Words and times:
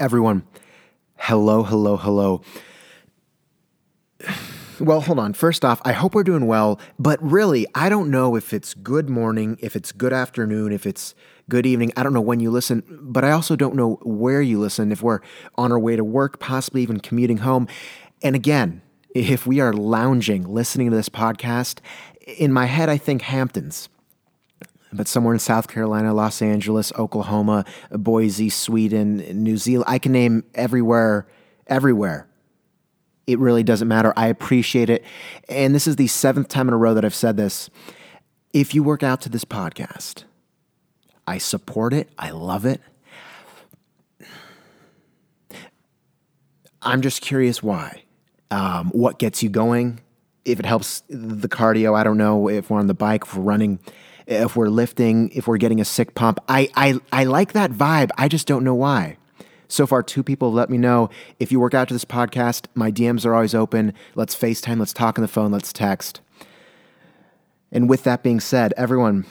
Everyone, 0.00 0.44
hello, 1.18 1.62
hello, 1.62 1.98
hello. 1.98 2.40
Well, 4.80 5.02
hold 5.02 5.18
on. 5.18 5.34
First 5.34 5.62
off, 5.62 5.78
I 5.84 5.92
hope 5.92 6.14
we're 6.14 6.24
doing 6.24 6.46
well, 6.46 6.80
but 6.98 7.22
really, 7.22 7.66
I 7.74 7.90
don't 7.90 8.10
know 8.10 8.34
if 8.34 8.54
it's 8.54 8.72
good 8.72 9.10
morning, 9.10 9.58
if 9.60 9.76
it's 9.76 9.92
good 9.92 10.14
afternoon, 10.14 10.72
if 10.72 10.86
it's 10.86 11.14
good 11.50 11.66
evening. 11.66 11.92
I 11.98 12.02
don't 12.02 12.14
know 12.14 12.22
when 12.22 12.40
you 12.40 12.50
listen, 12.50 12.82
but 12.88 13.24
I 13.24 13.32
also 13.32 13.56
don't 13.56 13.74
know 13.74 13.98
where 14.00 14.40
you 14.40 14.58
listen, 14.58 14.90
if 14.90 15.02
we're 15.02 15.20
on 15.56 15.70
our 15.70 15.78
way 15.78 15.96
to 15.96 16.04
work, 16.04 16.40
possibly 16.40 16.80
even 16.80 17.00
commuting 17.00 17.36
home. 17.36 17.68
And 18.22 18.34
again, 18.34 18.80
if 19.14 19.46
we 19.46 19.60
are 19.60 19.74
lounging, 19.74 20.44
listening 20.44 20.88
to 20.88 20.96
this 20.96 21.10
podcast, 21.10 21.80
in 22.26 22.54
my 22.54 22.64
head, 22.64 22.88
I 22.88 22.96
think 22.96 23.20
Hamptons 23.20 23.90
but 24.92 25.08
somewhere 25.08 25.34
in 25.34 25.40
South 25.40 25.68
Carolina, 25.68 26.12
Los 26.12 26.42
Angeles, 26.42 26.92
Oklahoma, 26.98 27.64
Boise, 27.90 28.50
Sweden, 28.50 29.18
New 29.42 29.56
Zealand. 29.56 29.84
I 29.88 29.98
can 29.98 30.12
name 30.12 30.44
everywhere, 30.54 31.26
everywhere. 31.66 32.26
It 33.26 33.38
really 33.38 33.62
doesn't 33.62 33.86
matter. 33.86 34.12
I 34.16 34.26
appreciate 34.26 34.90
it. 34.90 35.04
And 35.48 35.74
this 35.74 35.86
is 35.86 35.96
the 35.96 36.08
seventh 36.08 36.48
time 36.48 36.68
in 36.68 36.74
a 36.74 36.76
row 36.76 36.94
that 36.94 37.04
I've 37.04 37.14
said 37.14 37.36
this. 37.36 37.70
If 38.52 38.74
you 38.74 38.82
work 38.82 39.02
out 39.02 39.20
to 39.22 39.28
this 39.28 39.44
podcast, 39.44 40.24
I 41.26 41.38
support 41.38 41.92
it. 41.92 42.10
I 42.18 42.30
love 42.30 42.64
it. 42.64 42.80
I'm 46.82 47.02
just 47.02 47.20
curious 47.20 47.62
why. 47.62 48.02
Um, 48.50 48.90
what 48.90 49.18
gets 49.18 49.42
you 49.42 49.48
going? 49.48 50.00
If 50.44 50.58
it 50.58 50.66
helps 50.66 51.02
the 51.08 51.48
cardio, 51.48 51.94
I 51.94 52.02
don't 52.02 52.16
know. 52.16 52.48
If 52.48 52.70
we're 52.70 52.78
on 52.78 52.86
the 52.88 52.94
bike, 52.94 53.22
if 53.24 53.36
we're 53.36 53.44
running, 53.44 53.78
if 54.26 54.56
we're 54.56 54.68
lifting, 54.68 55.30
if 55.30 55.46
we're 55.46 55.58
getting 55.58 55.80
a 55.80 55.84
sick 55.84 56.14
pump. 56.14 56.38
I, 56.48 56.68
I, 56.74 56.98
I 57.12 57.24
like 57.24 57.52
that 57.52 57.72
vibe. 57.72 58.10
I 58.16 58.28
just 58.28 58.46
don't 58.46 58.64
know 58.64 58.74
why. 58.74 59.16
So 59.68 59.86
far, 59.86 60.02
two 60.02 60.24
people 60.24 60.48
have 60.48 60.54
let 60.54 60.70
me 60.70 60.78
know 60.78 61.10
if 61.38 61.52
you 61.52 61.60
work 61.60 61.74
out 61.74 61.88
to 61.88 61.94
this 61.94 62.04
podcast, 62.04 62.66
my 62.74 62.90
DMs 62.90 63.24
are 63.24 63.34
always 63.34 63.54
open. 63.54 63.94
Let's 64.16 64.34
FaceTime, 64.34 64.80
let's 64.80 64.92
talk 64.92 65.16
on 65.16 65.22
the 65.22 65.28
phone, 65.28 65.52
let's 65.52 65.72
text. 65.72 66.20
And 67.70 67.88
with 67.88 68.02
that 68.02 68.24
being 68.24 68.40
said, 68.40 68.74
everyone, 68.76 69.26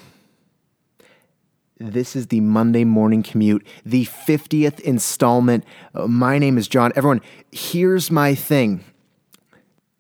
this 1.78 2.16
is 2.16 2.28
the 2.28 2.40
Monday 2.40 2.86
morning 2.86 3.22
commute, 3.22 3.66
the 3.86 4.06
50th 4.06 4.80
installment. 4.80 5.66
Uh, 5.94 6.08
my 6.08 6.38
name 6.38 6.58
is 6.58 6.68
John. 6.70 6.94
Everyone, 6.96 7.22
here's 7.52 8.10
my 8.10 8.34
thing 8.34 8.84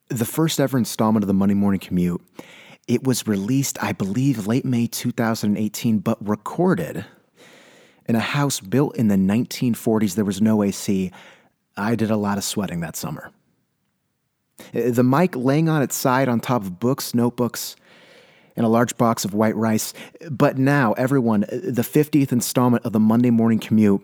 the 0.08 0.26
first 0.26 0.60
ever 0.60 0.78
installment 0.78 1.24
of 1.24 1.28
the 1.28 1.34
Monday 1.34 1.54
morning 1.54 1.80
commute 1.80 2.22
it 2.90 3.04
was 3.04 3.28
released, 3.28 3.82
I 3.84 3.94
believe, 3.94 4.48
late 4.48 4.66
May 4.66 4.88
2018, 4.88 6.00
but 6.00 6.18
recorded 6.28 7.06
in 8.08 8.16
a 8.16 8.20
house 8.20 8.60
built 8.60 8.98
in 8.98 9.10
the 9.10 9.16
1940s. 9.16 10.16
There 10.16 10.26
was 10.26 10.42
no 10.42 10.64
AC. 10.64 11.12
I 11.78 11.94
did 11.94 12.10
a 12.10 12.18
lot 12.18 12.40
of 12.40 12.44
sweating 12.44 12.80
that 12.80 12.96
summer. 12.96 13.32
Uh, 14.74 14.90
the 14.90 15.04
mic 15.04 15.36
laying 15.36 15.70
on 15.70 15.84
its 15.84 15.96
side 15.96 16.28
on 16.28 16.40
top 16.40 16.64
of 16.64 16.80
books, 16.80 17.14
notebooks, 17.14 17.76
and 18.56 18.66
a 18.66 18.70
large 18.70 18.98
box 18.98 19.24
of 19.24 19.36
white 19.36 19.56
rice. 19.56 19.94
But 20.30 20.58
now, 20.58 20.94
everyone, 20.94 21.44
uh, 21.44 21.60
the 21.64 21.84
50th 21.84 22.32
installment 22.32 22.86
of 22.86 22.92
the 22.92 23.00
Monday 23.00 23.30
Morning 23.30 23.60
Commute, 23.60 24.02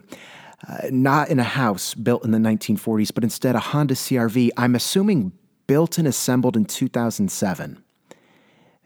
uh, 0.68 0.86
not 0.92 1.28
in 1.28 1.40
a 1.40 1.44
house 1.44 1.92
built 1.92 2.24
in 2.24 2.30
the 2.30 2.38
1940s, 2.38 3.12
but 3.12 3.24
instead 3.24 3.56
a 3.56 3.60
Honda 3.60 3.94
CRV, 3.94 4.50
I'm 4.56 4.76
assuming 4.76 5.32
built 5.66 5.98
and 5.98 6.06
assembled 6.06 6.56
in 6.56 6.66
2007. 6.66 7.82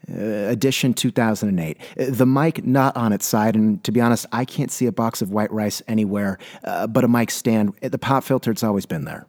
Uh, 0.09 0.49
edition 0.49 0.95
2008. 0.95 1.77
Uh, 1.79 2.05
the 2.09 2.25
mic 2.25 2.65
not 2.65 2.97
on 2.97 3.13
its 3.13 3.25
side, 3.25 3.55
and 3.55 3.83
to 3.83 3.91
be 3.91 4.01
honest, 4.01 4.25
I 4.31 4.45
can't 4.45 4.71
see 4.71 4.87
a 4.87 4.91
box 4.91 5.21
of 5.21 5.29
white 5.29 5.51
rice 5.51 5.83
anywhere 5.87 6.39
uh, 6.63 6.87
but 6.87 7.03
a 7.03 7.07
mic 7.07 7.29
stand. 7.29 7.75
The 7.81 7.99
pop 7.99 8.23
filter, 8.23 8.49
it's 8.49 8.63
always 8.63 8.87
been 8.87 9.05
there. 9.05 9.27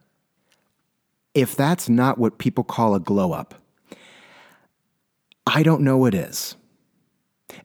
If 1.35 1.55
that's 1.55 1.89
not 1.89 2.17
what 2.17 2.39
people 2.39 2.63
call 2.63 2.95
a 2.95 2.99
glow 2.99 3.33
up, 3.33 3.53
I 5.45 5.61
don't 5.61 5.81
know 5.81 5.97
what 5.97 6.15
is. 6.15 6.55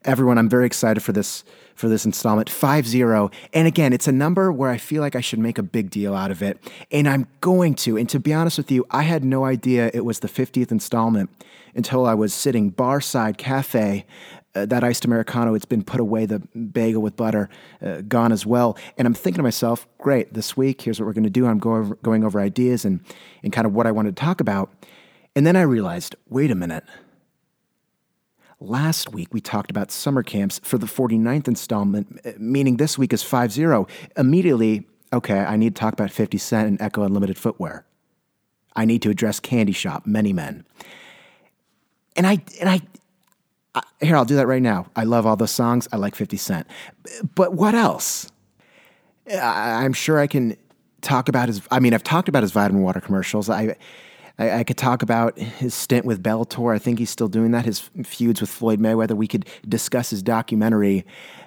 Everyone, 0.04 0.36
I'm 0.36 0.48
very 0.50 0.66
excited 0.66 1.02
for 1.02 1.12
this 1.12 1.44
for 1.78 1.88
this 1.88 2.04
installment 2.04 2.50
50 2.50 3.02
and 3.02 3.66
again 3.66 3.92
it's 3.92 4.08
a 4.08 4.12
number 4.12 4.50
where 4.50 4.70
i 4.70 4.78
feel 4.78 5.00
like 5.00 5.14
i 5.14 5.20
should 5.20 5.38
make 5.38 5.58
a 5.58 5.62
big 5.62 5.90
deal 5.90 6.14
out 6.14 6.30
of 6.30 6.42
it 6.42 6.58
and 6.90 7.08
i'm 7.08 7.26
going 7.40 7.74
to 7.74 7.96
and 7.96 8.08
to 8.08 8.18
be 8.18 8.34
honest 8.34 8.58
with 8.58 8.70
you 8.70 8.84
i 8.90 9.02
had 9.02 9.24
no 9.24 9.44
idea 9.44 9.90
it 9.94 10.04
was 10.04 10.18
the 10.20 10.28
50th 10.28 10.70
installment 10.70 11.30
until 11.74 12.06
I 12.06 12.14
was 12.14 12.34
sitting 12.34 12.72
barside 12.72 13.38
cafe. 13.38 14.04
Uh, 14.54 14.66
that 14.66 14.82
iced 14.82 15.04
Americano, 15.04 15.54
it's 15.54 15.64
been 15.64 15.84
put 15.84 16.00
away, 16.00 16.26
the 16.26 16.40
bagel 16.72 17.02
with 17.02 17.16
butter, 17.16 17.48
uh, 17.80 18.00
gone 18.00 18.32
as 18.32 18.44
well. 18.44 18.76
And 18.96 19.06
I'm 19.06 19.14
thinking 19.14 19.38
to 19.38 19.42
myself, 19.42 19.86
great, 19.98 20.34
this 20.34 20.56
week, 20.56 20.82
here's 20.82 20.98
what 20.98 21.06
we're 21.06 21.12
going 21.12 21.24
to 21.24 21.30
do. 21.30 21.46
I'm 21.46 21.58
go 21.58 21.76
over, 21.76 21.94
going 21.96 22.24
over 22.24 22.40
ideas 22.40 22.84
and, 22.84 23.00
and 23.42 23.52
kind 23.52 23.66
of 23.66 23.74
what 23.74 23.86
I 23.86 23.92
wanted 23.92 24.16
to 24.16 24.20
talk 24.20 24.40
about. 24.40 24.72
And 25.36 25.46
then 25.46 25.54
I 25.54 25.60
realized, 25.60 26.16
wait 26.28 26.50
a 26.50 26.54
minute. 26.54 26.82
Last 28.60 29.12
week, 29.12 29.32
we 29.32 29.40
talked 29.40 29.70
about 29.70 29.92
summer 29.92 30.24
camps 30.24 30.60
for 30.64 30.78
the 30.78 30.86
49th 30.86 31.46
installment, 31.46 32.40
meaning 32.40 32.76
this 32.76 32.98
week 32.98 33.12
is 33.12 33.22
5 33.22 33.52
0. 33.52 33.86
Immediately, 34.16 34.84
okay, 35.12 35.38
I 35.38 35.56
need 35.56 35.76
to 35.76 35.80
talk 35.80 35.92
about 35.92 36.10
50 36.10 36.38
Cent 36.38 36.66
and 36.66 36.82
Ecko 36.82 37.04
Unlimited 37.04 37.38
Footwear. 37.38 37.86
I 38.74 38.84
need 38.84 39.00
to 39.02 39.10
address 39.10 39.38
Candy 39.38 39.72
Shop, 39.72 40.06
Many 40.06 40.32
Men. 40.32 40.64
And 42.16 42.26
I 42.26 42.42
and 42.60 42.68
I, 42.68 42.80
I 43.76 43.82
here 44.00 44.16
I'll 44.16 44.24
do 44.24 44.34
that 44.34 44.48
right 44.48 44.62
now. 44.62 44.86
I 44.96 45.04
love 45.04 45.24
all 45.24 45.36
the 45.36 45.46
songs. 45.46 45.86
I 45.92 45.96
like 45.96 46.16
50 46.16 46.36
Cent. 46.36 46.66
But 47.36 47.54
what 47.54 47.76
else? 47.76 48.28
I, 49.30 49.84
I'm 49.84 49.92
sure 49.92 50.18
I 50.18 50.26
can 50.26 50.56
talk 51.00 51.28
about 51.28 51.46
his 51.46 51.62
I 51.70 51.78
mean, 51.78 51.94
I've 51.94 52.02
talked 52.02 52.28
about 52.28 52.42
his 52.42 52.50
vitamin 52.50 52.82
water 52.82 53.00
commercials. 53.00 53.48
I 53.48 53.76
I, 54.38 54.60
I, 54.60 54.64
could 54.64 54.76
talk 54.76 55.02
about 55.02 55.38
his 55.38 55.74
stint 55.74 56.04
with 56.04 56.22
Bellator. 56.22 56.74
I 56.74 56.78
think 56.78 56.98
he's 56.98 57.10
still 57.10 57.28
doing 57.28 57.50
that. 57.52 57.64
His 57.64 57.80
feuds 58.04 58.40
with 58.40 58.50
Floyd 58.50 58.80
Mayweather. 58.80 59.16
We 59.16 59.26
could 59.26 59.46
discuss 59.68 60.10
his 60.10 60.22
documentary. 60.22 61.04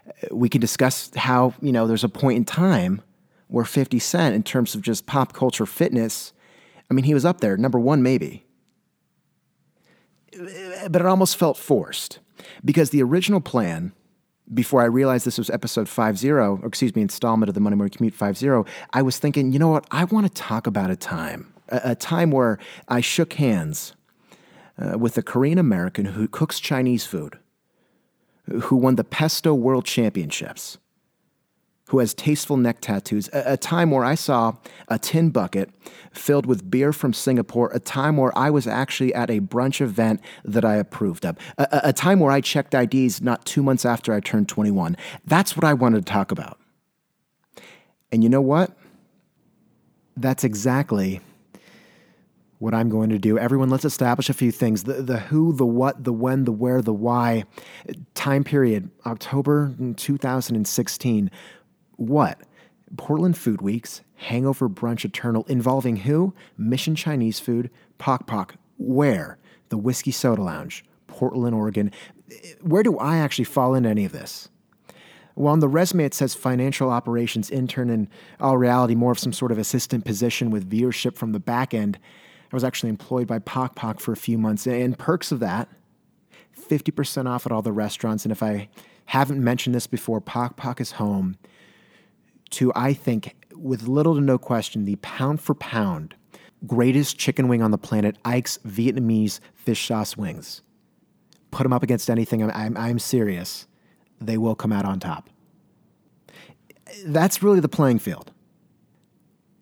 Uh, 0.08 0.36
we 0.36 0.50
could 0.50 0.62
discuss 0.62 1.12
how 1.16 1.54
you 1.62 1.72
know 1.72 1.88
there's 1.88 2.04
a 2.04 2.10
point 2.10 2.38
in 2.38 2.46
time 2.46 3.02
where 3.48 3.66
50 3.66 4.00
Cent, 4.00 4.36
in 4.36 4.44
terms 4.44 4.76
of 4.76 4.82
just 4.82 5.06
pop 5.06 5.34
culture 5.34 5.66
fitness, 5.66 6.32
I 6.90 6.94
mean, 6.94 7.04
he 7.04 7.14
was 7.14 7.26
up 7.26 7.42
there, 7.42 7.58
number 7.58 7.80
one 7.80 8.02
maybe 8.02 8.46
uh, 10.40 10.90
but 10.90 11.02
it 11.02 11.06
almost 11.06 11.38
felt 11.38 11.58
forced 11.58 12.20
because 12.64 12.90
the 12.90 13.04
original 13.04 13.42
plan 13.42 13.94
before 14.54 14.82
I 14.82 14.86
realized 14.86 15.26
this 15.26 15.38
was 15.38 15.50
episode 15.50 15.88
50, 15.88 16.30
or 16.32 16.66
excuse 16.66 16.94
me, 16.96 17.02
installment 17.02 17.48
of 17.48 17.56
the 17.56 17.62
Money 17.62 17.76
Morning 17.76 17.94
Commute 17.96 18.14
50, 18.14 18.50
I 18.92 19.02
was 19.02 19.18
thinking, 19.18 19.54
you 19.54 19.60
know 19.60 19.70
what? 19.70 19.86
I 19.92 20.04
want 20.06 20.28
to 20.28 20.34
talk 20.34 20.68
about 20.68 20.90
a 20.90 20.96
time, 20.96 21.54
a, 21.72 21.92
a 21.92 21.96
time 21.96 22.32
where 22.32 22.60
I 22.88 23.02
shook 23.02 23.34
hands 23.34 23.94
uh, 24.78 24.98
with 24.98 25.18
a 25.18 25.22
Korean 25.22 25.58
American 25.58 26.06
who 26.06 26.28
cooks 26.28 26.60
Chinese 26.60 27.06
food, 27.06 27.38
who 28.64 28.76
won 28.76 28.96
the 28.96 29.04
Pesto 29.04 29.54
World 29.54 29.86
Championships, 29.86 30.78
who 31.90 32.00
has 32.00 32.14
tasteful 32.14 32.58
neck 32.58 32.80
tattoos, 32.80 33.30
a, 33.34 33.54
a, 33.54 33.58
time 33.58 33.92
where 33.92 34.06
I 34.06 34.16
saw 34.16 34.56
a 34.88 34.98
tin 34.98 35.30
bucket 35.30 35.70
filled 36.14 36.46
with 36.46 36.72
beer 36.72 36.94
from 36.94 37.12
Singapore, 37.12 37.70
a 37.74 37.80
time 37.80 38.16
where 38.16 38.36
I 38.38 38.50
was 38.50 38.66
actually 38.66 39.14
at 39.14 39.30
a 39.30 39.42
brunch 39.42 39.82
event 39.82 40.22
that 40.46 40.64
I 40.64 40.76
approved 40.76 41.26
of, 41.26 41.38
a, 41.58 41.82
a 41.86 41.94
time 41.94 42.22
where 42.22 42.32
I 42.32 42.40
checked 42.40 42.74
IDs 42.74 43.22
not 43.22 43.46
two 43.46 43.62
months 43.62 43.86
after 43.86 44.14
I 44.14 44.22
turned 44.22 44.48
21. 44.48 44.96
That's 45.26 45.58
what 45.58 45.66
I 45.66 45.74
wanted 45.74 46.06
to 46.06 46.12
talk 46.12 46.32
about. 46.32 46.58
And 48.12 48.24
you 48.24 48.30
know 48.30 48.42
what? 48.42 48.72
That's 50.16 50.44
exactly 50.44 51.20
what 52.62 52.76
I'm 52.76 52.90
going 52.90 53.10
to 53.10 53.18
do. 53.18 53.40
Everyone, 53.40 53.72
let's 53.72 53.86
establish 53.86 54.30
a 54.30 54.36
few 54.36 54.52
things 54.52 54.84
the, 54.84 55.02
the 55.02 55.18
who, 55.18 55.52
the 55.52 55.66
what, 55.66 56.04
the 56.04 56.14
when, 56.14 56.46
the 56.46 56.52
where, 56.52 56.80
the 56.84 56.94
why. 56.94 57.44
Time 58.14 58.44
period 58.44 58.92
October 59.06 59.74
2016 59.98 61.32
what? 61.96 62.40
Portland 62.98 63.38
Food 63.38 63.62
Weeks, 63.62 64.02
Hangover 64.16 64.70
Brunch 64.70 65.06
Eternal, 65.06 65.44
involving 65.48 65.98
who? 65.98 66.34
Mission 66.58 66.96
Chinese 66.96 67.40
Food, 67.40 67.72
Pok 67.98 68.28
Pok. 68.28 68.56
Where? 68.78 69.38
The 69.70 69.78
Whiskey 69.78 70.12
Soda 70.12 70.44
Lounge, 70.44 70.86
Portland, 71.08 71.56
Oregon. 71.56 71.92
Where 72.62 72.84
do 72.84 72.98
I 72.98 73.18
actually 73.18 73.46
fall 73.46 73.74
into 73.74 73.90
any 73.90 74.06
of 74.06 74.12
this? 74.12 74.50
Well, 75.36 75.54
on 75.54 75.62
the 75.62 75.68
resume, 75.68 76.06
it 76.06 76.14
says 76.14 76.36
financial 76.36 76.90
operations 76.92 77.50
intern, 77.50 77.90
in 77.90 78.10
all 78.40 78.58
reality, 78.58 78.94
more 78.96 79.14
of 79.14 79.20
some 79.20 79.34
sort 79.34 79.52
of 79.52 79.58
assistant 79.58 80.06
position 80.06 80.52
with 80.52 80.70
viewership 80.70 81.16
from 81.16 81.32
the 81.32 81.40
back 81.40 81.74
end. 81.74 81.98
I 82.52 82.56
was 82.56 82.64
actually 82.64 82.90
employed 82.90 83.28
by 83.28 83.40
Pok 83.40 83.76
Pok 83.76 84.00
for 84.00 84.12
a 84.12 84.18
few 84.18 84.38
months, 84.38 84.68
and 84.68 84.98
perks 84.98 85.32
of 85.32 85.40
that 85.40 85.70
50% 86.58 87.28
off 87.28 87.46
at 87.46 87.52
all 87.52 87.62
the 87.62 87.72
restaurants. 87.72 88.26
And 88.26 88.32
if 88.32 88.44
I 88.44 88.70
haven't 89.06 89.44
mentioned 89.44 89.76
this 89.76 89.88
before, 89.88 90.22
Pok 90.22 90.58
Pok 90.58 90.82
is 90.82 90.94
home 90.94 91.38
to, 92.52 92.72
I 92.76 92.94
think, 92.94 93.36
with 93.56 93.88
little 93.88 94.16
to 94.16 94.22
no 94.22 94.38
question, 94.38 94.86
the 94.86 94.98
pound 94.98 95.42
for 95.42 95.56
pound 95.56 96.16
greatest 96.68 97.18
chicken 97.18 97.48
wing 97.48 97.62
on 97.62 97.72
the 97.72 97.78
planet, 97.78 98.18
Ike's 98.24 98.60
Vietnamese 98.68 99.40
fish 99.54 99.88
sauce 99.88 100.16
wings. 100.16 100.62
Put 101.50 101.64
them 101.64 101.74
up 101.74 101.84
against 101.84 102.10
anything, 102.10 102.44
I'm, 102.44 102.52
I'm, 102.52 102.78
I'm 102.78 103.00
serious. 103.00 103.68
They 104.20 104.38
will 104.38 104.56
come 104.56 104.72
out 104.72 104.86
on 104.86 105.00
top. 105.00 105.30
That's 107.06 107.42
really 107.42 107.60
the 107.60 107.70
playing 107.70 108.00
field. 108.00 108.32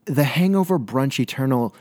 The 0.06 0.24
Hangover 0.24 0.80
Brunch 0.80 1.20
Eternal, 1.20 1.76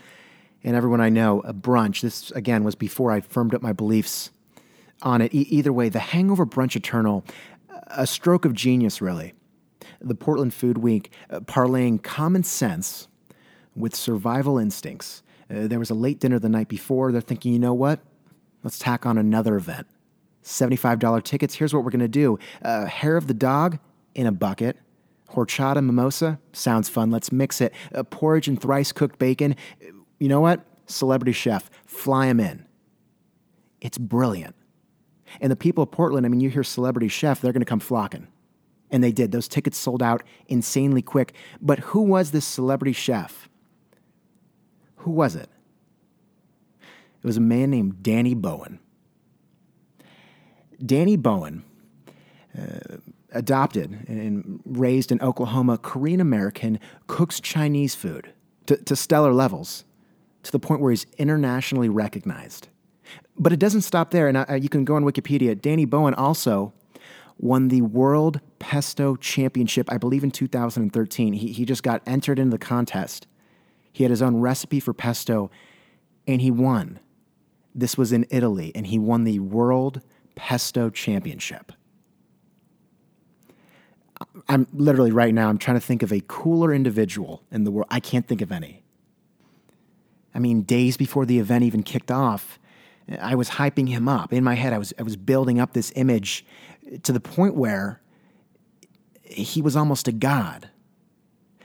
and 0.63 0.75
everyone 0.75 1.01
I 1.01 1.09
know, 1.09 1.41
a 1.41 1.53
brunch. 1.53 2.01
This, 2.01 2.31
again, 2.31 2.63
was 2.63 2.75
before 2.75 3.11
I 3.11 3.21
firmed 3.21 3.53
up 3.53 3.61
my 3.61 3.73
beliefs 3.73 4.31
on 5.01 5.21
it. 5.21 5.33
E- 5.33 5.47
either 5.49 5.71
way, 5.71 5.89
the 5.89 5.99
Hangover 5.99 6.45
Brunch 6.45 6.75
Eternal, 6.75 7.23
a 7.87 8.05
stroke 8.05 8.45
of 8.45 8.53
genius, 8.53 9.01
really. 9.01 9.33
The 10.01 10.15
Portland 10.15 10.53
Food 10.53 10.77
Week 10.79 11.11
uh, 11.29 11.41
parlaying 11.41 12.03
common 12.03 12.43
sense 12.43 13.07
with 13.75 13.95
survival 13.95 14.57
instincts. 14.57 15.23
Uh, 15.49 15.67
there 15.67 15.79
was 15.79 15.89
a 15.89 15.95
late 15.95 16.19
dinner 16.19 16.39
the 16.39 16.49
night 16.49 16.67
before. 16.67 17.11
They're 17.11 17.21
thinking, 17.21 17.53
you 17.53 17.59
know 17.59 17.73
what? 17.73 17.99
Let's 18.63 18.77
tack 18.77 19.05
on 19.05 19.17
another 19.17 19.55
event. 19.55 19.87
$75 20.43 21.23
tickets. 21.23 21.55
Here's 21.55 21.73
what 21.73 21.83
we're 21.83 21.91
going 21.91 21.99
to 22.01 22.07
do 22.07 22.39
uh, 22.63 22.85
hair 22.85 23.17
of 23.17 23.27
the 23.27 23.33
dog 23.33 23.79
in 24.15 24.25
a 24.25 24.31
bucket. 24.31 24.77
Horchata 25.31 25.83
mimosa 25.83 26.39
sounds 26.53 26.89
fun. 26.89 27.11
Let's 27.11 27.31
mix 27.31 27.61
it. 27.61 27.73
Uh, 27.93 28.03
porridge 28.03 28.47
and 28.47 28.59
thrice 28.59 28.91
cooked 28.91 29.19
bacon. 29.19 29.55
You 30.19 30.27
know 30.27 30.41
what? 30.41 30.65
Celebrity 30.85 31.31
chef, 31.31 31.69
fly 31.85 32.27
him 32.27 32.39
in. 32.39 32.65
It's 33.81 33.97
brilliant. 33.97 34.55
And 35.39 35.51
the 35.51 35.55
people 35.55 35.83
of 35.83 35.91
Portland, 35.91 36.25
I 36.25 36.29
mean, 36.29 36.41
you 36.41 36.49
hear 36.49 36.63
celebrity 36.63 37.07
chef, 37.07 37.41
they're 37.41 37.53
going 37.53 37.61
to 37.61 37.65
come 37.65 37.79
flocking. 37.79 38.27
And 38.91 39.03
they 39.03 39.11
did. 39.11 39.31
Those 39.31 39.47
tickets 39.47 39.77
sold 39.77 40.01
out 40.01 40.23
insanely 40.47 41.01
quick. 41.01 41.33
But 41.61 41.79
who 41.79 42.01
was 42.01 42.31
this 42.31 42.45
celebrity 42.45 42.93
chef? 42.93 43.47
Who 44.97 45.11
was 45.11 45.35
it? 45.35 45.49
It 46.81 47.27
was 47.27 47.37
a 47.37 47.41
man 47.41 47.69
named 47.69 48.01
Danny 48.01 48.33
Bowien. 48.33 48.79
Danny 50.83 51.17
Bowien, 51.17 51.63
uh, 52.57 52.97
adopted 53.31 54.05
and 54.07 54.61
raised 54.65 55.11
in 55.11 55.21
Oklahoma, 55.21 55.77
Korean 55.77 56.21
American, 56.21 56.79
cooks 57.07 57.39
Chinese 57.39 57.93
food 57.93 58.33
to, 58.65 58.77
to 58.77 58.95
stellar 58.95 59.33
levels, 59.33 59.83
to 60.43 60.51
the 60.51 60.59
point 60.59 60.81
where 60.81 60.91
he's 60.91 61.05
internationally 61.17 61.89
recognized. 61.89 62.69
But 63.37 63.53
it 63.53 63.59
doesn't 63.59 63.81
stop 63.81 64.11
there, 64.11 64.27
and 64.27 64.37
uh, 64.37 64.53
you 64.53 64.69
can 64.69 64.85
go 64.85 64.95
on 64.95 65.03
Wikipedia. 65.03 65.59
Danny 65.59 65.85
Bowien 65.85 66.13
also 66.17 66.73
won 67.37 67.69
the 67.69 67.81
World 67.81 68.41
Pesto 68.59 69.15
Championship, 69.15 69.91
I 69.91 69.97
believe 69.97 70.23
in 70.23 70.31
2013. 70.31 71.33
He, 71.33 71.53
he 71.53 71.65
just 71.65 71.83
got 71.83 72.01
entered 72.05 72.37
into 72.37 72.51
the 72.51 72.57
contest. 72.57 73.27
He 73.91 74.03
had 74.03 74.11
his 74.11 74.21
own 74.21 74.37
recipe 74.37 74.79
for 74.79 74.93
pesto, 74.93 75.49
and 76.27 76.41
he 76.41 76.51
won. 76.51 76.99
This 77.73 77.97
was 77.97 78.11
in 78.11 78.25
Italy, 78.29 78.71
and 78.75 78.87
he 78.87 78.99
won 78.99 79.23
the 79.23 79.39
World 79.39 80.01
Pesto 80.35 80.89
Championship. 80.89 81.71
I'm 84.49 84.67
literally 84.73 85.11
right 85.11 85.33
now, 85.33 85.49
I'm 85.49 85.57
trying 85.57 85.77
to 85.79 85.85
think 85.85 86.03
of 86.03 86.11
a 86.11 86.21
cooler 86.27 86.73
individual 86.73 87.43
in 87.51 87.63
the 87.63 87.71
world. 87.71 87.87
I 87.89 87.99
can't 87.99 88.27
think 88.27 88.41
of 88.41 88.51
any. 88.51 88.78
I 90.33 90.39
mean, 90.39 90.61
days 90.61 90.97
before 90.97 91.25
the 91.25 91.39
event 91.39 91.63
even 91.63 91.83
kicked 91.83 92.11
off, 92.11 92.59
I 93.19 93.35
was 93.35 93.49
hyping 93.49 93.89
him 93.89 94.07
up. 94.07 94.31
In 94.31 94.43
my 94.43 94.55
head, 94.55 94.73
I 94.73 94.77
was, 94.77 94.93
I 94.99 95.03
was 95.03 95.15
building 95.15 95.59
up 95.59 95.73
this 95.73 95.91
image 95.95 96.45
to 97.03 97.11
the 97.11 97.19
point 97.19 97.55
where 97.55 98.01
he 99.23 99.61
was 99.61 99.75
almost 99.75 100.07
a 100.07 100.11
god. 100.11 100.69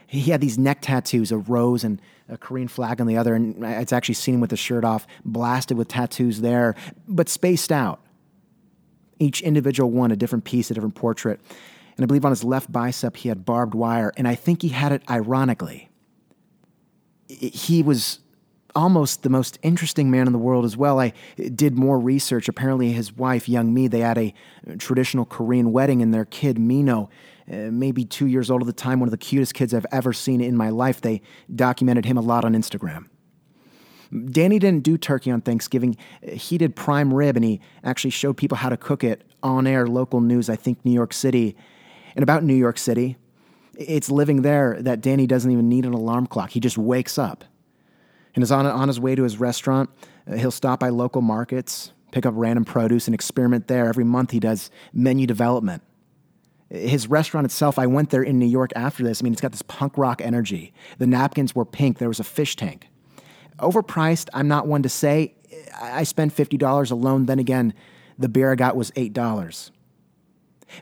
He 0.07 0.31
had 0.31 0.41
these 0.41 0.57
neck 0.57 0.79
tattoos, 0.81 1.31
a 1.31 1.37
rose 1.37 1.83
and 1.83 2.01
a 2.29 2.37
Korean 2.37 2.67
flag 2.67 3.01
on 3.01 3.07
the 3.07 3.17
other, 3.17 3.35
and 3.35 3.65
I 3.65 3.73
it's 3.73 3.93
actually 3.93 4.15
seen 4.15 4.35
him 4.35 4.41
with 4.41 4.49
the 4.49 4.57
shirt 4.57 4.83
off, 4.83 5.05
blasted 5.23 5.77
with 5.77 5.87
tattoos 5.87 6.41
there, 6.41 6.75
but 7.07 7.29
spaced 7.29 7.71
out. 7.71 8.01
Each 9.19 9.41
individual 9.41 9.91
one 9.91 10.11
a 10.11 10.15
different 10.15 10.43
piece, 10.43 10.71
a 10.71 10.73
different 10.73 10.95
portrait. 10.95 11.39
And 11.97 12.03
I 12.03 12.05
believe 12.07 12.25
on 12.25 12.31
his 12.31 12.43
left 12.43 12.71
bicep 12.71 13.17
he 13.17 13.29
had 13.29 13.45
barbed 13.45 13.73
wire, 13.73 14.11
and 14.17 14.27
I 14.27 14.35
think 14.35 14.61
he 14.61 14.69
had 14.69 14.91
it 14.91 15.01
ironically. 15.09 15.89
He 17.27 17.81
was 17.81 18.19
almost 18.75 19.23
the 19.23 19.29
most 19.29 19.57
interesting 19.63 20.11
man 20.11 20.27
in 20.27 20.33
the 20.33 20.39
world 20.39 20.65
as 20.65 20.75
well. 20.75 20.99
I 20.99 21.13
did 21.37 21.77
more 21.77 21.97
research. 21.97 22.49
Apparently, 22.49 22.91
his 22.91 23.13
wife, 23.13 23.47
Young 23.47 23.73
Mi, 23.73 23.87
they 23.87 24.01
had 24.01 24.17
a 24.17 24.33
traditional 24.77 25.25
Korean 25.25 25.71
wedding, 25.71 26.01
and 26.01 26.13
their 26.13 26.25
kid, 26.25 26.59
Mino, 26.59 27.09
uh, 27.51 27.69
maybe 27.71 28.03
two 28.03 28.27
years 28.27 28.51
old 28.51 28.61
at 28.61 28.67
the 28.67 28.73
time, 28.73 28.99
one 28.99 29.07
of 29.07 29.11
the 29.11 29.17
cutest 29.17 29.53
kids 29.53 29.73
I've 29.73 29.85
ever 29.91 30.13
seen 30.13 30.41
in 30.41 30.57
my 30.57 30.69
life. 30.69 31.01
They 31.01 31.21
documented 31.53 32.05
him 32.05 32.17
a 32.17 32.21
lot 32.21 32.43
on 32.43 32.53
Instagram. 32.53 33.07
Danny 34.29 34.59
didn't 34.59 34.83
do 34.83 34.97
turkey 34.97 35.31
on 35.31 35.41
Thanksgiving. 35.41 35.97
He 36.21 36.57
did 36.57 36.75
prime 36.75 37.13
rib, 37.13 37.35
and 37.35 37.45
he 37.45 37.61
actually 37.83 38.11
showed 38.11 38.37
people 38.37 38.57
how 38.57 38.69
to 38.69 38.77
cook 38.77 39.03
it 39.03 39.23
on 39.41 39.67
air, 39.67 39.87
local 39.87 40.21
news, 40.21 40.49
I 40.49 40.55
think 40.55 40.83
New 40.83 40.91
York 40.91 41.13
City. 41.13 41.55
And 42.15 42.23
about 42.23 42.43
New 42.43 42.55
York 42.55 42.77
City, 42.77 43.17
it's 43.77 44.09
living 44.09 44.41
there 44.41 44.81
that 44.81 45.01
Danny 45.01 45.27
doesn't 45.27 45.51
even 45.51 45.67
need 45.67 45.85
an 45.85 45.93
alarm 45.93 46.27
clock. 46.27 46.51
He 46.51 46.59
just 46.59 46.77
wakes 46.77 47.17
up 47.17 47.43
and 48.35 48.43
is 48.43 48.51
on, 48.51 48.65
on 48.65 48.87
his 48.87 48.99
way 48.99 49.15
to 49.15 49.23
his 49.23 49.39
restaurant. 49.39 49.89
Uh, 50.29 50.35
he'll 50.35 50.51
stop 50.51 50.79
by 50.79 50.89
local 50.89 51.21
markets, 51.21 51.93
pick 52.11 52.25
up 52.25 52.33
random 52.35 52.65
produce, 52.65 53.07
and 53.07 53.15
experiment 53.15 53.67
there. 53.67 53.87
Every 53.87 54.03
month, 54.03 54.31
he 54.31 54.39
does 54.39 54.69
menu 54.93 55.25
development. 55.25 55.81
His 56.69 57.07
restaurant 57.07 57.45
itself, 57.45 57.79
I 57.79 57.87
went 57.87 58.09
there 58.09 58.23
in 58.23 58.37
New 58.37 58.47
York 58.47 58.71
after 58.75 59.03
this. 59.03 59.21
I 59.21 59.23
mean, 59.23 59.33
it's 59.33 59.41
got 59.41 59.51
this 59.51 59.61
punk 59.61 59.97
rock 59.97 60.21
energy. 60.21 60.73
The 60.97 61.07
napkins 61.07 61.55
were 61.55 61.65
pink, 61.65 61.97
there 61.97 62.07
was 62.07 62.19
a 62.19 62.23
fish 62.23 62.55
tank. 62.55 62.87
Overpriced, 63.59 64.29
I'm 64.33 64.47
not 64.47 64.67
one 64.67 64.83
to 64.83 64.89
say. 64.89 65.35
I 65.79 66.03
spent 66.03 66.35
$50 66.35 66.91
alone. 66.91 67.27
Then 67.27 67.39
again, 67.39 67.73
the 68.19 68.27
beer 68.27 68.51
I 68.51 68.55
got 68.55 68.75
was 68.75 68.91
$8. 68.91 69.71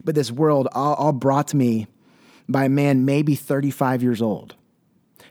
But 0.04 0.16
this 0.16 0.32
world, 0.32 0.68
all, 0.72 0.96
all 0.96 1.12
brought 1.12 1.50
to 1.50 1.58
me 1.58 1.86
by 2.50 2.66
a 2.66 2.70
man 2.70 3.06
maybe 3.06 3.36
35 3.36 4.02
years 4.02 4.22
old 4.22 4.56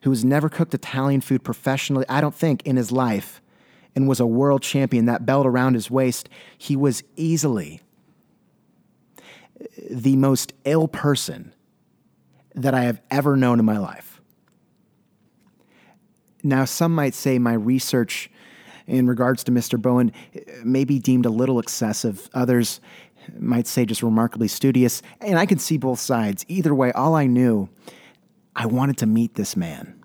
who 0.02 0.10
has 0.10 0.24
never 0.24 0.48
cooked 0.48 0.74
Italian 0.74 1.20
food 1.20 1.44
professionally, 1.44 2.04
I 2.08 2.20
don't 2.20 2.34
think, 2.34 2.62
in 2.66 2.76
his 2.76 2.92
life, 2.92 3.40
and 3.94 4.08
was 4.08 4.20
a 4.20 4.26
world 4.26 4.62
champion, 4.62 5.06
that 5.06 5.26
belt 5.26 5.46
around 5.46 5.74
his 5.74 5.90
waist. 5.90 6.28
He 6.56 6.76
was 6.76 7.02
easily 7.16 7.80
the 9.90 10.16
most 10.16 10.52
ill 10.64 10.88
person 10.88 11.54
that 12.54 12.74
I 12.74 12.84
have 12.84 13.00
ever 13.10 13.36
known 13.36 13.58
in 13.58 13.64
my 13.64 13.78
life. 13.78 14.20
Now, 16.42 16.64
some 16.64 16.94
might 16.94 17.14
say 17.14 17.38
my 17.38 17.54
research 17.54 18.30
in 18.86 19.06
regards 19.06 19.44
to 19.44 19.52
Mr. 19.52 19.80
Bowien 19.80 20.12
may 20.64 20.84
be 20.84 20.98
deemed 20.98 21.24
a 21.24 21.30
little 21.30 21.60
excessive. 21.60 22.28
Others 22.34 22.80
might 23.38 23.68
say 23.68 23.86
just 23.86 24.02
remarkably 24.02 24.48
studious. 24.48 25.02
And 25.20 25.38
I 25.38 25.46
can 25.46 25.58
see 25.58 25.78
both 25.78 26.00
sides. 26.00 26.44
Either 26.48 26.74
way, 26.74 26.90
all 26.92 27.14
I 27.14 27.26
knew, 27.26 27.68
I 28.54 28.66
wanted 28.66 28.98
to 28.98 29.06
meet 29.06 29.34
this 29.34 29.56
man. 29.56 30.02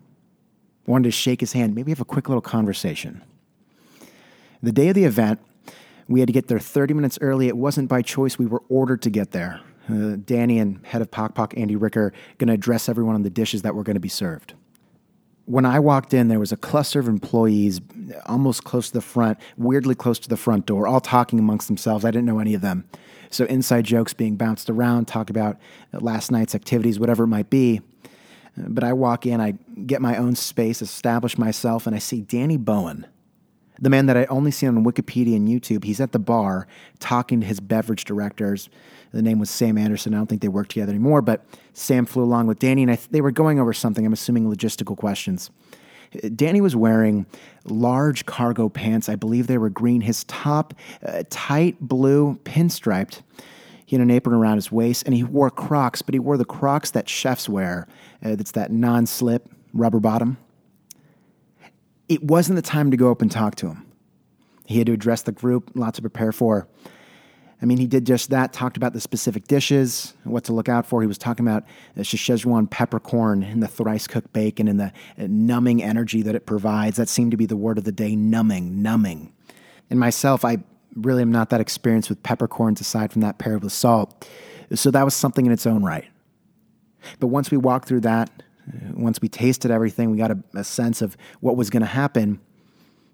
I 0.88 0.92
wanted 0.92 1.06
to 1.06 1.12
shake 1.12 1.42
his 1.42 1.54
hand, 1.54 1.76
maybe 1.76 1.92
have 1.92 2.02
a 2.02 2.06
quick 2.06 2.30
little 2.30 2.42
conversation. 2.42 3.22
The 4.64 4.72
day 4.72 4.90
of 4.90 4.96
the 4.96 5.04
event, 5.04 5.40
we 6.08 6.22
had 6.22 6.28
to 6.28 6.34
get 6.34 6.48
there 6.48 6.60
30 6.60 6.94
minutes 6.94 7.20
early. 7.22 7.48
It 7.48 7.58
wasn't 7.58 7.90
by 7.90 8.02
choice, 8.02 8.40
we 8.40 8.46
were 8.46 8.64
ordered 8.70 9.02
to 9.04 9.10
get 9.10 9.32
there. 9.32 9.60
Uh, 9.90 10.18
Danny 10.24 10.60
and 10.60 10.86
head 10.86 11.02
of 11.02 11.12
Pok 11.12 11.36
Pok, 11.36 11.54
Andy 11.58 11.76
Ricker, 11.76 12.14
going 12.38 12.48
to 12.48 12.54
address 12.54 12.90
everyone 12.90 13.16
on 13.16 13.24
the 13.24 13.30
dishes 13.30 13.62
that 13.62 13.76
were 13.76 13.84
going 13.84 13.96
to 13.96 14.02
be 14.02 14.10
served. 14.10 14.54
When 15.46 15.66
I 15.66 15.80
walked 15.80 16.14
in, 16.14 16.28
there 16.28 16.40
was 16.40 16.52
a 16.52 16.58
cluster 16.58 17.00
of 17.00 17.08
employees 17.08 17.80
almost 18.26 18.66
close 18.66 18.88
to 18.88 18.94
the 18.94 19.02
front, 19.02 19.38
weirdly 19.58 19.96
close 19.96 20.20
to 20.20 20.30
the 20.30 20.36
front 20.36 20.66
door, 20.66 20.88
all 20.88 21.00
talking 21.00 21.40
amongst 21.40 21.68
themselves. 21.68 22.04
I 22.04 22.12
didn't 22.12 22.26
know 22.26 22.40
any 22.40 22.54
of 22.54 22.62
them. 22.62 22.86
So, 23.30 23.46
inside 23.46 23.86
jokes 23.86 24.14
being 24.14 24.36
bounced 24.36 24.70
around, 24.70 25.08
talk 25.08 25.30
about 25.30 25.58
last 25.94 26.32
night's 26.32 26.54
activities, 26.54 27.00
whatever 27.00 27.24
it 27.24 27.28
might 27.28 27.50
be. 27.50 27.82
But 28.58 28.84
I 28.84 28.94
walk 28.94 29.26
in, 29.26 29.40
I 29.40 29.52
get 29.86 30.02
my 30.02 30.18
own 30.18 30.36
space, 30.36 30.82
establish 30.82 31.38
myself, 31.38 31.86
and 31.86 31.96
I 31.96 32.00
see 32.00 32.22
Danny 32.22 32.58
Bowien, 32.58 33.06
the 33.80 33.90
man 33.90 34.08
that 34.08 34.18
I 34.18 34.26
only 34.26 34.52
see 34.52 34.66
on 34.68 34.84
Wikipedia 34.84 35.36
and 35.36 35.48
YouTube. 35.48 35.84
He's 35.84 36.02
at 36.02 36.12
the 36.12 36.20
bar 36.20 36.68
talking 37.00 37.42
to 37.42 37.46
his 37.46 37.60
beverage 37.60 38.04
directors. 38.04 38.70
The 39.12 39.22
name 39.22 39.40
was 39.40 39.50
Sam 39.50 39.78
Anderson. 39.78 40.14
I 40.14 40.18
don't 40.18 40.28
think 40.28 40.42
they 40.42 40.48
work 40.48 40.68
together 40.70 40.90
anymore, 40.92 41.22
but 41.22 41.46
Sam 41.74 42.06
flew 42.06 42.24
along 42.24 42.48
with 42.48 42.60
Danny, 42.60 42.84
and 42.84 42.92
th- 42.92 43.10
they 43.10 43.22
were 43.22 43.32
going 43.32 43.60
over 43.60 43.74
something. 43.74 44.06
I'm 44.06 44.14
assuming 44.14 44.52
logistical 44.52 44.98
questions. 44.98 45.52
Danny 46.36 46.62
was 46.62 46.76
wearing 46.76 47.26
large 47.66 48.26
cargo 48.26 48.70
pants. 48.70 49.10
I 49.10 49.16
believe 49.16 49.48
they 49.48 49.58
were 49.58 49.70
green. 49.70 50.02
His 50.02 50.24
top, 50.24 50.74
uh, 51.06 51.24
tight 51.30 51.80
blue, 51.82 52.40
pinstriped. 52.44 53.22
He 53.88 53.96
had 53.96 54.04
an 54.04 54.12
apron 54.12 54.36
around 54.36 54.58
his 54.58 54.70
waist, 54.70 55.04
and 55.06 55.16
he 55.16 55.24
wore 55.24 55.50
Crocs, 55.50 56.02
but 56.02 56.14
he 56.14 56.20
wore 56.20 56.36
the 56.36 56.44
Crocs 56.44 56.92
that 56.92 57.08
chefs 57.08 57.48
wear. 57.48 57.88
Uh, 58.22 58.36
that's 58.36 58.52
that 58.52 58.70
non-slip 58.70 59.50
rubber 59.72 60.02
bottom. 60.02 60.38
It 62.10 62.22
wasn't 62.22 62.58
the 62.58 62.62
time 62.62 62.92
to 62.92 62.98
go 62.98 63.12
up 63.12 63.22
and 63.22 63.32
talk 63.32 63.56
to 63.56 63.68
him. 63.68 63.86
He 64.66 64.78
had 64.78 64.88
to 64.88 64.92
address 64.94 65.22
the 65.22 65.32
group, 65.32 65.72
lots 65.74 65.96
to 65.96 66.02
prepare 66.02 66.34
for. 66.34 66.68
I 67.62 67.66
mean, 67.66 67.78
he 67.78 67.88
did 67.88 68.06
just 68.06 68.30
that, 68.30 68.52
talked 68.52 68.76
about 68.76 68.92
the 68.92 69.00
specific 69.00 69.48
dishes, 69.48 70.14
what 70.26 70.44
to 70.44 70.54
look 70.54 70.68
out 70.68 70.86
for. 70.86 71.00
He 71.00 71.08
was 71.08 71.18
talking 71.18 71.48
about 71.48 71.64
the 71.96 72.04
Szechuan 72.04 72.70
peppercorn 72.70 73.42
and 73.42 73.64
the 73.64 73.70
thrice 73.70 74.06
cooked 74.06 74.34
bacon 74.34 74.68
and 74.68 74.82
the 74.82 74.92
numbing 75.18 75.82
energy 75.82 76.22
that 76.24 76.36
it 76.36 76.46
provides. 76.46 76.98
That 76.98 77.08
seemed 77.08 77.32
to 77.32 77.38
be 77.38 77.46
the 77.46 77.56
word 77.56 77.78
of 77.78 77.86
the 77.86 77.94
day 77.94 78.18
numbing, 78.18 78.82
numbing. 78.82 79.32
And 79.90 79.98
myself, 79.98 80.44
I 80.44 80.58
really 80.98 81.22
am 81.22 81.32
not 81.32 81.50
that 81.50 81.62
experienced 81.62 82.10
with 82.10 82.22
peppercorns 82.24 82.82
aside 82.82 83.12
from 83.12 83.22
that 83.22 83.38
paired 83.38 83.64
with 83.64 83.74
salt. 83.74 84.28
So 84.74 84.92
that 84.92 85.04
was 85.04 85.14
something 85.14 85.46
in 85.46 85.52
its 85.52 85.66
own 85.66 85.84
right. 85.84 86.06
But 87.20 87.28
once 87.28 87.52
we 87.52 87.58
walked 87.58 87.88
through 87.88 88.02
that, 88.02 88.30
once 88.94 89.22
we 89.22 89.30
tasted 89.30 89.72
everything, 89.72 90.12
we 90.12 90.18
got 90.18 90.32
a, 90.32 90.40
a 90.56 90.64
sense 90.64 91.02
of 91.02 91.16
what 91.40 91.56
was 91.56 91.70
going 91.70 91.82
to 91.82 91.88
happen. 91.88 92.40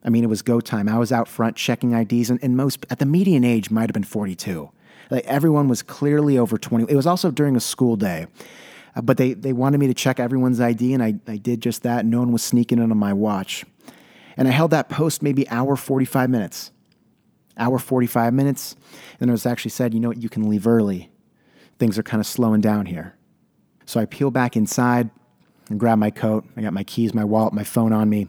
I 0.04 0.10
mean, 0.10 0.24
it 0.24 0.28
was 0.28 0.42
go 0.42 0.60
time. 0.60 0.90
I 0.90 0.98
was 0.98 1.12
out 1.12 1.28
front 1.28 1.56
checking 1.56 1.94
IDs, 1.94 2.30
and, 2.30 2.40
and 2.44 2.58
most 2.58 2.86
at 2.90 3.00
the 3.00 3.06
median 3.06 3.44
age 3.44 3.70
might 3.70 3.84
have 3.84 3.94
been 3.94 4.04
42. 4.04 4.70
Like 5.10 5.26
everyone 5.26 5.68
was 5.68 5.82
clearly 5.82 6.38
over 6.38 6.58
20. 6.58 6.92
It 6.92 6.96
was 6.96 7.06
also 7.06 7.30
during 7.30 7.56
a 7.56 7.60
school 7.60 7.96
day, 7.96 8.28
uh, 8.96 9.02
but 9.02 9.18
they, 9.18 9.34
they 9.34 9.54
wanted 9.54 9.78
me 9.78 9.88
to 9.88 9.94
check 9.94 10.20
everyone's 10.20 10.60
ID, 10.60 10.94
and 10.94 11.04
I, 11.04 11.16
I 11.28 11.38
did 11.38 11.62
just 11.62 11.84
that. 11.84 12.06
No 12.06 12.20
one 12.20 12.32
was 12.32 12.42
sneaking 12.42 12.80
in 12.80 12.92
on 12.92 12.98
my 12.98 13.14
watch. 13.14 13.66
And 14.36 14.48
I 14.48 14.52
held 14.52 14.72
that 14.72 14.90
post 14.90 15.22
maybe 15.22 15.48
hour 15.50 15.76
45 15.76 16.30
minutes. 16.30 16.72
Hour 17.58 17.80
45 17.80 18.34
minutes. 18.34 18.76
And 19.20 19.30
it 19.30 19.34
was 19.34 19.46
actually 19.46 19.72
said, 19.72 19.94
you 19.94 20.00
know 20.00 20.10
what, 20.10 20.22
you 20.22 20.30
can 20.30 20.50
leave 20.50 20.68
early. 20.68 21.12
Things 21.80 21.98
are 21.98 22.04
kind 22.04 22.22
of 22.22 22.28
slowing 22.28 22.62
down 22.62 22.86
here. 22.86 23.16
So 23.86 24.00
I 24.00 24.06
peel 24.06 24.32
back 24.32 24.56
inside 24.56 25.10
and 25.70 25.80
grab 25.80 25.98
my 25.98 26.10
coat. 26.10 26.46
I 26.56 26.62
got 26.62 26.74
my 26.74 26.84
keys, 26.84 27.14
my 27.14 27.24
wallet, 27.24 27.54
my 27.54 27.64
phone 27.64 27.94
on 27.94 28.10
me. 28.10 28.28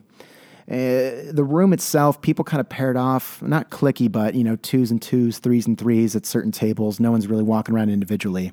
Uh, 0.66 1.30
the 1.30 1.44
room 1.46 1.74
itself, 1.74 2.22
people 2.22 2.42
kind 2.44 2.60
of 2.60 2.68
paired 2.68 2.96
off, 2.96 3.42
not 3.42 3.70
clicky, 3.70 4.10
but 4.10 4.34
you 4.34 4.42
know, 4.42 4.56
twos 4.56 4.90
and 4.90 5.00
twos, 5.00 5.38
threes 5.38 5.66
and 5.66 5.76
threes 5.78 6.16
at 6.16 6.24
certain 6.24 6.52
tables. 6.52 6.98
No 6.98 7.10
one's 7.10 7.26
really 7.26 7.42
walking 7.42 7.74
around 7.74 7.90
individually. 7.90 8.52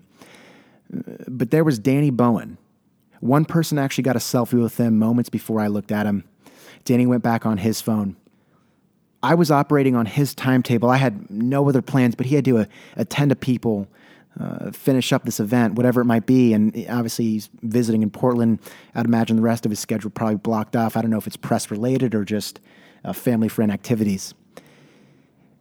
Uh, 0.93 1.13
but 1.27 1.51
there 1.51 1.63
was 1.63 1.79
Danny 1.79 2.11
Bowien. 2.11 2.57
One 3.21 3.45
person 3.45 3.77
actually 3.77 4.03
got 4.03 4.15
a 4.15 4.19
selfie 4.19 4.61
with 4.61 4.77
him 4.77 4.99
moments 4.99 5.29
before 5.29 5.61
I 5.61 5.67
looked 5.67 5.91
at 5.91 6.05
him. 6.05 6.25
Danny 6.83 7.05
went 7.05 7.23
back 7.23 7.45
on 7.45 7.59
his 7.59 7.79
phone. 7.79 8.17
I 9.23 9.35
was 9.35 9.51
operating 9.51 9.95
on 9.95 10.05
his 10.05 10.33
timetable. 10.33 10.89
I 10.89 10.97
had 10.97 11.29
no 11.29 11.67
other 11.69 11.81
plans, 11.81 12.15
but 12.15 12.25
he 12.25 12.35
had 12.35 12.45
to 12.45 12.59
uh, 12.59 12.65
attend 12.95 13.29
to 13.29 13.35
people 13.35 13.87
uh, 14.39 14.71
finish 14.71 15.11
up 15.11 15.25
this 15.25 15.39
event, 15.39 15.75
whatever 15.75 16.01
it 16.01 16.05
might 16.05 16.25
be. 16.25 16.53
And 16.53 16.85
obviously, 16.89 17.25
he's 17.25 17.49
visiting 17.61 18.01
in 18.01 18.09
Portland. 18.09 18.59
I'd 18.95 19.05
imagine 19.05 19.35
the 19.35 19.41
rest 19.41 19.65
of 19.65 19.69
his 19.69 19.79
schedule 19.79 20.09
probably 20.09 20.37
blocked 20.37 20.75
off. 20.75 20.95
I 20.95 21.01
don't 21.01 21.11
know 21.11 21.17
if 21.17 21.27
it's 21.27 21.37
press 21.37 21.69
related 21.69 22.15
or 22.15 22.23
just 22.23 22.59
uh, 23.03 23.13
family 23.13 23.49
friend 23.49 23.71
activities. 23.71 24.33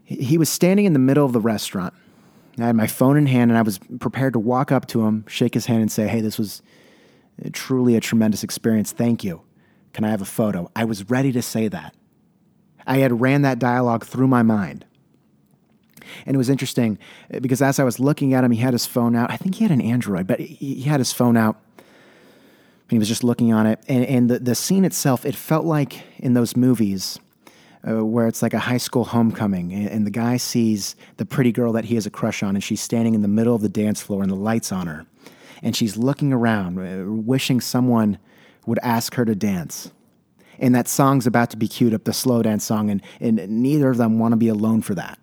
He 0.05 0.39
was 0.39 0.49
standing 0.49 0.87
in 0.87 0.93
the 0.93 0.99
middle 0.99 1.25
of 1.25 1.33
the 1.33 1.41
restaurant. 1.41 1.95
I 2.59 2.67
had 2.67 2.77
my 2.77 2.87
phone 2.87 3.17
in 3.17 3.27
hand 3.27 3.51
and 3.51 3.59
I 3.59 3.63
was 3.63 3.79
prepared 4.01 4.35
to 4.35 4.39
walk 4.39 4.73
up 4.73 4.87
to 4.89 5.07
him, 5.07 5.25
shake 5.29 5.55
his 5.55 5.67
hand, 5.67 5.83
and 5.83 5.91
say, 5.91 6.09
Hey, 6.09 6.21
this 6.21 6.39
was 6.39 6.63
truly 7.53 7.97
a 7.97 8.01
tremendous 8.01 8.45
experience. 8.45 8.93
Thank 8.93 9.25
you. 9.25 9.43
Can 9.93 10.05
I 10.05 10.11
have 10.11 10.21
a 10.21 10.27
photo? 10.27 10.71
I 10.77 10.85
was 10.85 11.09
ready 11.11 11.33
to 11.33 11.43
say 11.43 11.69
that. 11.69 11.95
I 12.87 12.99
had 12.99 13.21
ran 13.21 13.43
that 13.43 13.59
dialogue 13.59 14.05
through 14.05 14.29
my 14.29 14.43
mind. 14.43 14.85
And 16.27 16.35
it 16.35 16.39
was 16.39 16.51
interesting 16.51 16.99
uh, 17.33 17.41
because 17.41 17.63
as 17.63 17.79
I 17.79 17.85
was 17.85 18.01
looking 18.01 18.35
at 18.35 18.45
him, 18.45 18.51
he 18.51 18.61
had 18.61 18.73
his 18.73 18.87
phone 18.87 19.15
out. 19.15 19.31
I 19.31 19.37
think 19.37 19.57
he 19.57 19.65
had 19.65 19.71
an 19.71 19.81
Android, 19.81 20.27
but 20.27 20.41
he 20.41 20.83
had 20.83 21.01
his 21.01 21.13
phone 21.13 21.37
out. 21.37 21.57
And 21.79 22.97
he 22.97 22.99
was 22.99 23.09
just 23.09 23.23
looking 23.23 23.53
on 23.53 23.67
it. 23.67 23.81
And, 23.87 24.05
and 24.05 24.31
the, 24.31 24.39
the 24.41 24.55
scene 24.55 24.85
itself, 24.85 25.25
it 25.25 25.37
felt 25.37 25.65
like 25.65 26.03
in 26.19 26.35
those 26.35 26.57
movies 26.57 27.21
uh, 27.87 28.05
where 28.05 28.27
it's 28.27 28.43
like 28.43 28.55
a 28.55 28.59
high 28.59 28.79
school 28.79 29.05
homecoming. 29.05 29.73
And, 29.73 29.89
and 29.89 30.07
the 30.07 30.11
guy 30.11 30.37
sees 30.37 30.97
the 31.17 31.25
pretty 31.25 31.53
girl 31.53 31.73
that 31.73 31.85
he 31.85 31.95
has 31.95 32.07
a 32.07 32.11
crush 32.11 32.43
on, 32.43 32.57
and 32.57 32.65
she's 32.65 32.81
standing 32.81 33.15
in 33.15 33.23
the 33.23 33.29
middle 33.29 33.55
of 33.55 33.63
the 33.63 33.69
dance 33.69 34.01
floor 34.03 34.23
and 34.23 34.31
the 34.31 34.37
lights 34.37 34.73
on 34.73 34.87
her. 34.87 35.07
And 35.63 35.77
she's 35.77 35.97
looking 35.97 36.33
around, 36.33 36.79
uh, 36.79 37.11
wishing 37.11 37.61
someone 37.61 38.19
would 38.67 38.79
ask 38.83 39.15
her 39.15 39.25
to 39.25 39.35
dance. 39.35 39.93
And 40.61 40.75
that 40.75 40.87
song's 40.87 41.27
about 41.27 41.51
to 41.51 41.57
be 41.57 41.67
queued 41.67 41.95
up, 41.95 42.05
the 42.05 42.13
slow 42.13 42.43
dance 42.43 42.65
song, 42.65 42.91
and, 42.91 43.03
and 43.19 43.49
neither 43.49 43.91
of 43.91 43.97
them 43.97 44.19
want 44.19 44.33
to 44.33 44.37
be 44.37 44.49
alone 44.49 44.83
for 44.83 44.95
that. 44.95 45.19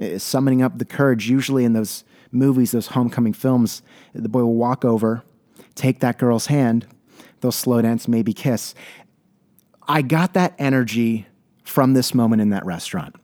Uh, 0.00 0.18
summoning 0.18 0.62
up 0.62 0.78
the 0.78 0.84
courage. 0.84 1.28
Usually 1.28 1.64
in 1.64 1.74
those 1.74 2.02
movies, 2.32 2.72
those 2.72 2.88
homecoming 2.88 3.34
films, 3.34 3.82
the 4.14 4.28
boy 4.28 4.40
will 4.40 4.54
walk 4.54 4.84
over, 4.84 5.22
take 5.74 6.00
that 6.00 6.18
girl's 6.18 6.46
hand, 6.46 6.86
they'll 7.40 7.52
slow 7.52 7.80
dance, 7.82 8.08
maybe 8.08 8.32
kiss. 8.32 8.74
I 9.86 10.02
got 10.02 10.34
that 10.34 10.54
energy 10.58 11.26
from 11.62 11.94
this 11.94 12.14
moment 12.14 12.42
in 12.42 12.50
that 12.50 12.64
restaurant. 12.64 13.14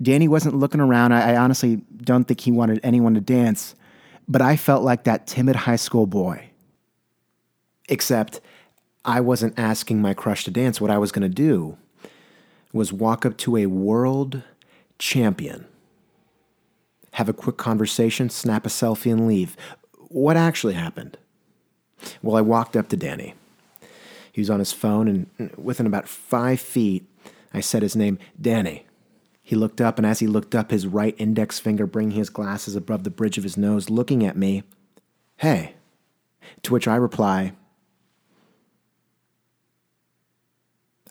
Danny 0.00 0.28
wasn't 0.28 0.54
looking 0.54 0.80
around. 0.80 1.12
I, 1.12 1.32
I 1.32 1.36
honestly 1.36 1.76
don't 1.96 2.24
think 2.24 2.40
he 2.40 2.50
wanted 2.50 2.80
anyone 2.82 3.14
to 3.14 3.20
dance, 3.20 3.74
but 4.28 4.42
I 4.42 4.56
felt 4.56 4.82
like 4.82 5.04
that 5.04 5.26
timid 5.26 5.56
high 5.56 5.76
school 5.76 6.06
boy. 6.06 6.50
Except 7.88 8.40
I 9.04 9.20
wasn't 9.20 9.58
asking 9.58 10.02
my 10.02 10.14
crush 10.14 10.44
to 10.44 10.50
dance. 10.50 10.80
What 10.80 10.90
I 10.90 10.98
was 10.98 11.12
going 11.12 11.22
to 11.22 11.34
do 11.34 11.78
was 12.72 12.92
walk 12.92 13.24
up 13.24 13.36
to 13.38 13.56
a 13.56 13.66
world 13.66 14.42
champion 14.98 15.66
have 17.18 17.28
a 17.28 17.32
quick 17.32 17.56
conversation, 17.56 18.30
snap 18.30 18.64
a 18.64 18.68
selfie, 18.68 19.10
and 19.10 19.26
leave. 19.26 19.56
What 20.06 20.36
actually 20.36 20.74
happened? 20.74 21.18
Well, 22.22 22.36
I 22.36 22.40
walked 22.42 22.76
up 22.76 22.88
to 22.90 22.96
Danny. 22.96 23.34
He 24.30 24.40
was 24.40 24.50
on 24.50 24.60
his 24.60 24.72
phone, 24.72 25.26
and 25.36 25.50
within 25.56 25.84
about 25.84 26.06
five 26.06 26.60
feet, 26.60 27.08
I 27.52 27.58
said 27.58 27.82
his 27.82 27.96
name, 27.96 28.20
Danny. 28.40 28.86
He 29.42 29.56
looked 29.56 29.80
up, 29.80 29.98
and 29.98 30.06
as 30.06 30.20
he 30.20 30.28
looked 30.28 30.54
up, 30.54 30.70
his 30.70 30.86
right 30.86 31.16
index 31.18 31.58
finger 31.58 31.86
bringing 31.88 32.16
his 32.16 32.30
glasses 32.30 32.76
above 32.76 33.02
the 33.02 33.10
bridge 33.10 33.36
of 33.36 33.42
his 33.42 33.56
nose, 33.56 33.90
looking 33.90 34.24
at 34.24 34.36
me, 34.36 34.62
Hey. 35.38 35.74
To 36.62 36.72
which 36.72 36.86
I 36.86 36.94
reply, 36.94 37.52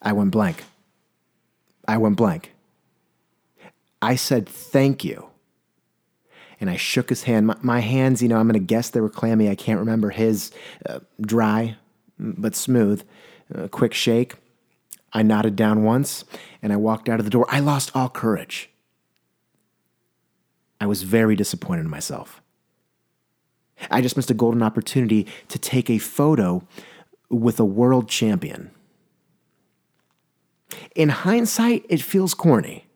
I 0.01 0.13
went 0.13 0.31
blank. 0.31 0.63
I 1.87 1.97
went 1.97 2.17
blank. 2.17 2.53
I 4.01 4.15
said, 4.15 4.47
Thank 4.47 5.03
you 5.03 5.29
and 6.59 6.69
I 6.69 6.75
shook 6.75 7.09
his 7.09 7.23
hand. 7.23 7.47
My, 7.47 7.55
my 7.61 7.79
hands, 7.79 8.21
you 8.21 8.27
know, 8.27 8.37
I'm 8.37 8.47
going 8.47 8.59
to 8.59 8.65
guess 8.65 8.89
they 8.89 9.01
were 9.01 9.09
clammy. 9.09 9.49
I 9.49 9.55
can't 9.55 9.79
remember 9.79 10.09
his 10.09 10.51
uh, 10.87 10.99
dry 11.21 11.77
but 12.19 12.55
smooth. 12.55 13.03
Uh, 13.53 13.67
quick 13.67 13.93
shake. 13.93 14.35
I 15.13 15.23
nodded 15.23 15.55
down 15.55 15.83
once 15.83 16.25
and 16.61 16.73
I 16.73 16.75
walked 16.75 17.09
out 17.09 17.19
of 17.19 17.25
the 17.25 17.31
door. 17.31 17.45
I 17.49 17.59
lost 17.59 17.91
all 17.95 18.09
courage. 18.09 18.69
I 20.79 20.85
was 20.85 21.03
very 21.03 21.35
disappointed 21.35 21.81
in 21.81 21.89
myself. 21.89 22.41
I 23.89 24.01
just 24.01 24.17
missed 24.17 24.31
a 24.31 24.35
golden 24.35 24.63
opportunity 24.63 25.27
to 25.49 25.59
take 25.59 25.89
a 25.89 25.97
photo 25.99 26.63
with 27.29 27.59
a 27.59 27.65
world 27.65 28.09
champion. 28.09 28.71
In 30.95 31.09
hindsight, 31.09 31.85
it 31.89 32.01
feels 32.01 32.33
corny 32.33 32.87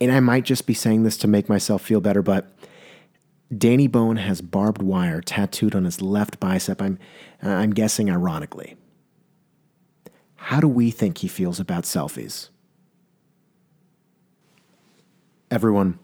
and 0.00 0.10
I 0.10 0.20
might 0.20 0.44
just 0.44 0.66
be 0.66 0.74
saying 0.74 1.02
this 1.02 1.18
to 1.18 1.28
make 1.28 1.48
myself 1.48 1.82
feel 1.82 2.00
better, 2.00 2.22
but 2.22 2.50
Danny 3.56 3.86
Bowien 3.86 4.16
has 4.16 4.40
barbed 4.40 4.80
wire 4.80 5.20
tattooed 5.20 5.74
on 5.74 5.84
his 5.84 6.00
left 6.00 6.40
bicep. 6.40 6.80
I'm, 6.80 6.98
I'm 7.42 7.72
guessing 7.72 8.10
ironically. 8.10 8.76
How 10.36 10.60
do 10.60 10.68
we 10.68 10.90
think 10.90 11.18
he 11.18 11.28
feels 11.28 11.60
about 11.60 11.84
selfies? 11.84 12.48
Everyone, 15.50 15.98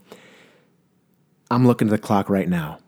I'm 1.51 1.67
looking 1.67 1.89
at 1.89 1.93
the 1.93 1.99
clock 1.99 2.29
right 2.29 2.49
now. 2.49 2.79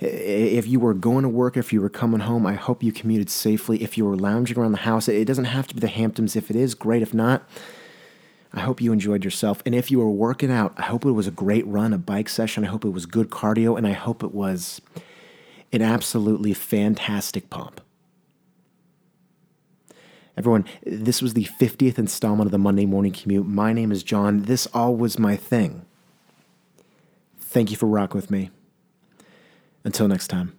If 0.00 0.66
you 0.66 0.80
were 0.80 0.94
going 0.94 1.22
to 1.22 1.28
work, 1.28 1.56
if 1.56 1.72
you 1.72 1.80
were 1.80 1.88
coming 1.88 2.20
home, 2.20 2.46
I 2.46 2.54
hope 2.54 2.82
you 2.82 2.92
commuted 2.92 3.30
safely. 3.30 3.82
If 3.82 3.96
you 3.96 4.04
were 4.04 4.16
lounging 4.16 4.58
around 4.58 4.72
the 4.72 4.78
house, 4.78 5.08
it 5.08 5.24
doesn't 5.24 5.44
have 5.46 5.66
to 5.68 5.74
be 5.74 5.80
the 5.80 5.88
Hamptons. 5.88 6.36
If 6.36 6.50
it 6.50 6.56
is, 6.56 6.74
great. 6.74 7.02
If 7.02 7.14
not, 7.14 7.48
I 8.52 8.60
hope 8.60 8.80
you 8.80 8.92
enjoyed 8.92 9.24
yourself. 9.24 9.62
And 9.66 9.74
if 9.74 9.90
you 9.90 9.98
were 9.98 10.10
working 10.10 10.50
out, 10.50 10.74
I 10.76 10.82
hope 10.82 11.04
it 11.04 11.12
was 11.12 11.26
a 11.26 11.32
great 11.32 11.66
run, 11.66 11.92
a 11.92 11.98
bike 11.98 12.28
session. 12.28 12.64
I 12.64 12.68
hope 12.68 12.84
it 12.84 12.90
was 12.90 13.06
good 13.06 13.30
cardio, 13.30 13.76
and 13.76 13.86
I 13.86 13.92
hope 13.92 14.22
it 14.22 14.34
was 14.34 14.80
an 15.72 15.82
absolutely 15.82 16.54
fantastic 16.54 17.50
pump. 17.50 17.80
Everyone, 20.36 20.66
this 20.84 21.20
was 21.20 21.34
the 21.34 21.44
50th 21.44 21.98
installment 21.98 22.46
of 22.46 22.52
the 22.52 22.58
Monday 22.58 22.86
Morning 22.86 23.12
Commute. 23.12 23.46
My 23.46 23.72
name 23.72 23.90
is 23.90 24.04
John. 24.04 24.42
This 24.42 24.66
all 24.68 24.94
was 24.94 25.18
my 25.18 25.34
thing. 25.34 25.84
Thank 27.40 27.70
you 27.70 27.76
for 27.76 27.86
rocking 27.86 28.20
with 28.20 28.30
me. 28.30 28.50
Until 29.88 30.06
next 30.06 30.28
time. 30.28 30.57